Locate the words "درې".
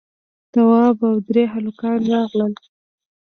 1.27-1.43